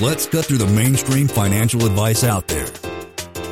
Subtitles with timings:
[0.00, 2.66] Let's cut through the mainstream financial advice out there.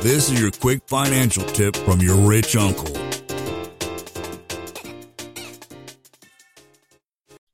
[0.01, 2.87] This is your quick financial tip from your rich uncle.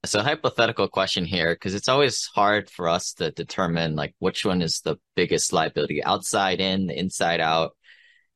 [0.05, 4.61] So hypothetical question here, because it's always hard for us to determine like which one
[4.61, 7.75] is the biggest liability, outside in, inside out.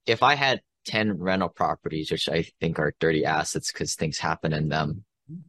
[0.06, 4.52] If I had 10 rental properties, which I think are dirty assets because things happen
[4.52, 5.06] in them,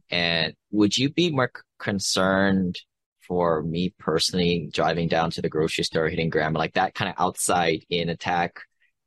[0.09, 2.79] and would you be more concerned
[3.27, 7.15] for me personally driving down to the grocery store, hitting grandma, like that kind of
[7.17, 8.59] outside in attack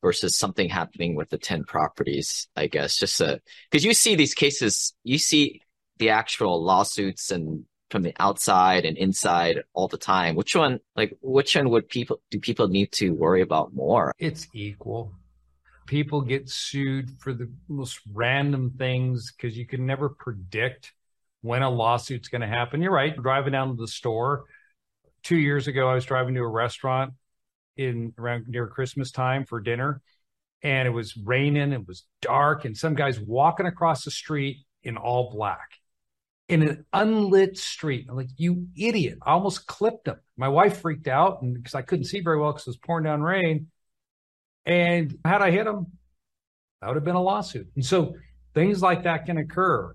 [0.03, 3.21] versus something happening with the 10 properties, I guess, just
[3.71, 5.63] because you see these cases, you see
[5.99, 10.35] the actual lawsuits and from the outside and inside all the time.
[10.35, 14.13] Which one, like, which one would people, do people need to worry about more?
[14.19, 15.13] It's equal.
[15.87, 20.93] People get sued for the most random things because you can never predict
[21.47, 22.83] when a lawsuit's going to happen.
[22.83, 23.17] You're right.
[23.17, 24.45] Driving down to the store
[25.23, 27.15] two years ago, I was driving to a restaurant
[27.77, 30.01] in around near Christmas time for dinner,
[30.63, 31.73] and it was raining.
[31.73, 35.79] It was dark, and some guys walking across the street in all black
[36.49, 38.07] in an unlit street.
[38.09, 39.19] I'm like, you idiot.
[39.23, 40.17] I almost clipped him.
[40.37, 43.05] My wife freaked out and because I couldn't see very well because it was pouring
[43.05, 43.69] down rain.
[44.65, 45.87] And had I hit him,
[46.81, 47.69] that would have been a lawsuit.
[47.75, 48.15] And so
[48.55, 49.95] things like that can occur.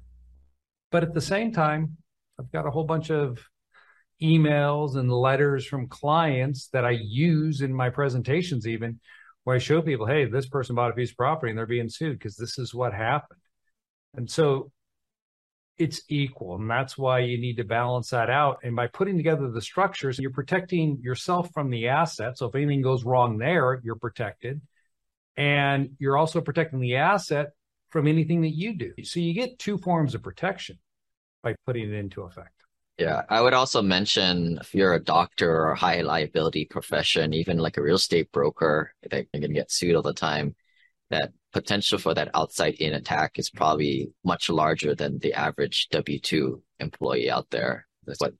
[0.91, 1.97] But at the same time,
[2.39, 3.39] I've got a whole bunch of
[4.21, 8.99] emails and letters from clients that I use in my presentations, even
[9.43, 11.89] where I show people, hey, this person bought a piece of property and they're being
[11.89, 13.39] sued because this is what happened.
[14.15, 14.71] And so
[15.77, 16.55] it's equal.
[16.55, 18.59] And that's why you need to balance that out.
[18.63, 22.37] And by putting together the structures, you're protecting yourself from the asset.
[22.37, 24.61] So if anything goes wrong there, you're protected.
[25.37, 27.47] And you're also protecting the asset
[27.91, 28.93] from anything that you do.
[29.03, 30.79] So you get two forms of protection
[31.43, 32.53] by putting it into effect.
[32.97, 37.57] Yeah, I would also mention if you're a doctor or a high liability profession, even
[37.57, 40.55] like a real estate broker that are going to get sued all the time,
[41.09, 46.19] that potential for that outside in attack is probably much larger than the average W
[46.19, 47.87] 2 employee out there.
[48.05, 48.33] That's what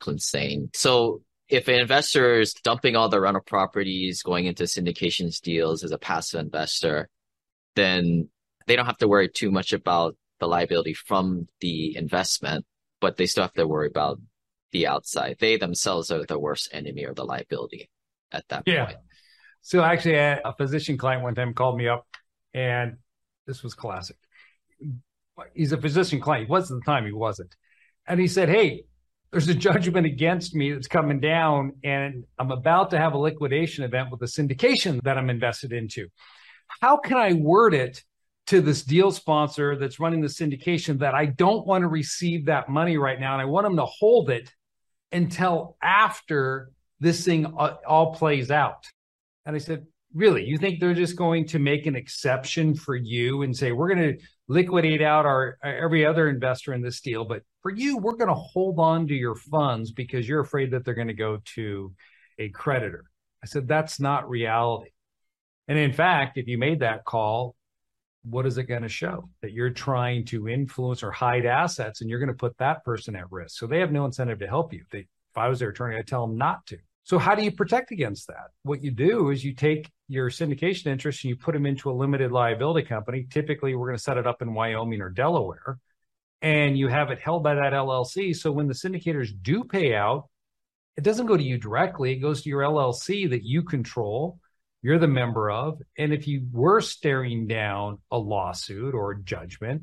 [0.00, 0.70] Clint's saying.
[0.74, 5.92] So if an investor is dumping all the rental properties, going into syndications deals as
[5.92, 7.08] a passive investor,
[7.76, 8.28] then
[8.68, 12.64] they don't have to worry too much about the liability from the investment,
[13.00, 14.20] but they still have to worry about
[14.72, 15.36] the outside.
[15.40, 17.90] They themselves are the worst enemy or the liability
[18.30, 18.84] at that yeah.
[18.84, 18.98] point.
[19.62, 22.06] So actually, a physician client one time called me up
[22.54, 22.98] and
[23.46, 24.16] this was classic.
[25.54, 26.46] He's a physician client.
[26.46, 27.54] He was at the time, he wasn't.
[28.06, 28.84] And he said, Hey,
[29.30, 33.84] there's a judgment against me that's coming down, and I'm about to have a liquidation
[33.84, 36.08] event with a syndication that I'm invested into.
[36.80, 38.02] How can I word it
[38.48, 42.68] to this deal sponsor that's running the syndication that I don't want to receive that
[42.68, 44.50] money right now, and I want them to hold it
[45.12, 46.70] until after
[47.00, 48.86] this thing uh, all plays out?
[49.46, 50.44] And I said, really?
[50.44, 54.16] You think they're just going to make an exception for you and say we're going
[54.16, 58.28] to liquidate out our every other investor in this deal but for you we're going
[58.28, 61.92] to hold on to your funds because you're afraid that they're going to go to
[62.38, 63.04] a creditor?
[63.42, 64.90] I said that's not reality.
[65.68, 67.54] And in fact if you made that call
[68.30, 72.10] what is it going to show that you're trying to influence or hide assets and
[72.10, 74.72] you're going to put that person at risk so they have no incentive to help
[74.72, 76.78] you they, if i was their attorney i'd tell them not to
[77.08, 78.48] so how do you protect against that?
[78.64, 81.92] What you do is you take your syndication interest and you put them into a
[81.92, 83.26] limited liability company.
[83.30, 85.78] Typically, we're going to set it up in Wyoming or Delaware,
[86.42, 88.36] and you have it held by that LLC.
[88.36, 90.28] So when the syndicators do pay out,
[90.98, 92.12] it doesn't go to you directly.
[92.12, 94.38] It goes to your LLC that you control,
[94.82, 95.80] you're the member of.
[95.96, 99.82] And if you were staring down a lawsuit or a judgment,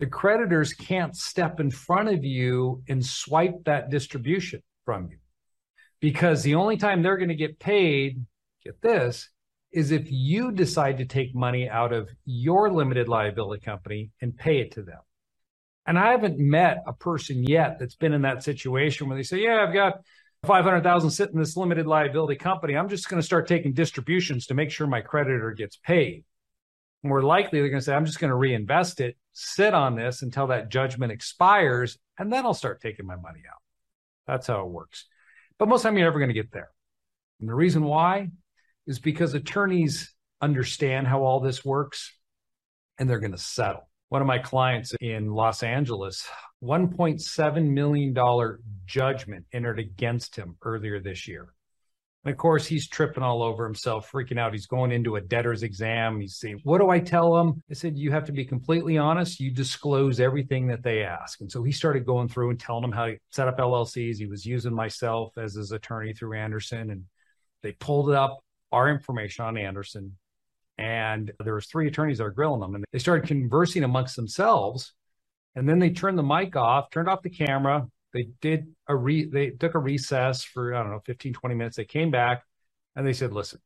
[0.00, 5.18] the creditors can't step in front of you and swipe that distribution from you
[6.00, 8.24] because the only time they're going to get paid,
[8.62, 9.30] get this,
[9.72, 14.60] is if you decide to take money out of your limited liability company and pay
[14.60, 15.00] it to them.
[15.86, 19.42] And I haven't met a person yet that's been in that situation where they say,
[19.42, 20.00] "Yeah, I've got
[20.44, 22.76] 500,000 sitting in this limited liability company.
[22.76, 26.24] I'm just going to start taking distributions to make sure my creditor gets paid."
[27.02, 30.22] More likely, they're going to say, "I'm just going to reinvest it, sit on this
[30.22, 33.60] until that judgment expires, and then I'll start taking my money out."
[34.26, 35.06] That's how it works.
[35.58, 36.70] But most of the time, you're never going to get there.
[37.40, 38.30] And the reason why
[38.86, 42.16] is because attorneys understand how all this works
[42.98, 43.88] and they're going to settle.
[44.08, 46.28] One of my clients in Los Angeles,
[46.64, 51.52] $1.7 million judgment entered against him earlier this year.
[52.24, 54.54] And of course, he's tripping all over himself, freaking out.
[54.54, 56.20] He's going into a debtor's exam.
[56.20, 57.62] He's saying, What do I tell him?
[57.70, 59.40] I said, You have to be completely honest.
[59.40, 61.42] You disclose everything that they ask.
[61.42, 64.16] And so he started going through and telling them how to set up LLCs.
[64.16, 66.90] He was using myself as his attorney through Anderson.
[66.90, 67.04] And
[67.62, 68.40] they pulled up
[68.72, 70.16] our information on Anderson.
[70.78, 72.74] And there was three attorneys that were grilling them.
[72.74, 74.94] And they started conversing amongst themselves.
[75.56, 79.26] And then they turned the mic off, turned off the camera, they did a re
[79.26, 81.76] they took a recess for I don't know 15 20 minutes.
[81.76, 82.44] They came back
[82.96, 83.60] and they said, "Listen,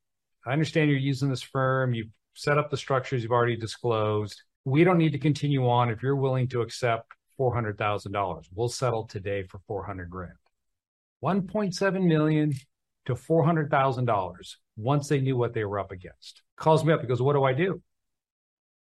[0.44, 1.94] I understand you're using this firm.
[1.94, 4.42] You've set up the structures you've already disclosed.
[4.64, 8.46] We don't need to continue on if you're willing to accept $400,000.
[8.54, 10.32] We'll settle today for 400 grand.
[11.22, 12.52] 1.7 million
[13.06, 16.42] to $400,000 once they knew what they were up against.
[16.56, 17.00] Calls me up.
[17.00, 17.82] He goes, What do I do?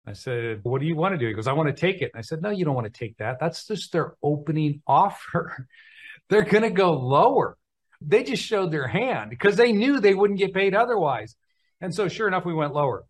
[0.07, 1.27] I said, What do you want to do?
[1.27, 2.11] He goes, I want to take it.
[2.15, 3.39] I said, No, you don't want to take that.
[3.39, 5.67] That's just their opening offer.
[6.29, 7.57] They're going to go lower.
[8.01, 11.35] They just showed their hand because they knew they wouldn't get paid otherwise.
[11.81, 13.05] And so, sure enough, we went lower,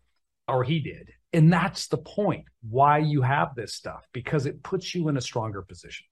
[0.48, 1.10] or he did.
[1.32, 5.20] And that's the point why you have this stuff because it puts you in a
[5.20, 6.06] stronger position.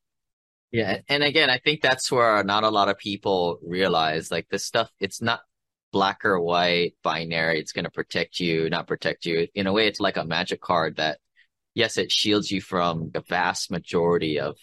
[0.71, 0.99] Yeah.
[1.09, 4.91] And again, I think that's where not a lot of people realize like this stuff,
[4.99, 5.41] it's not
[5.94, 7.61] black or white binary.
[7.61, 9.46] It's going to protect you, not protect you.
[9.55, 11.20] In a way, it's like a magic card that,
[11.73, 14.56] yes, it shields you from the vast majority of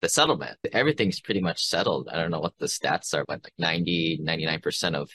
[0.00, 0.56] the settlement.
[0.72, 2.08] Everything's pretty much settled.
[2.08, 5.10] I don't know what the stats are, but like 90, 99% of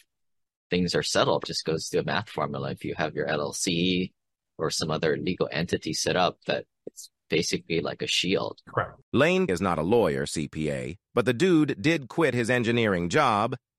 [0.69, 1.45] things are settled.
[1.45, 2.71] It just goes to a math formula.
[2.71, 4.11] If you have your LLC
[4.57, 8.59] or some other legal entity set up, that it's basically like a shield.
[8.67, 8.99] Correct.
[9.13, 13.55] Lane is not a lawyer, CPA, but the dude did quit his engineering job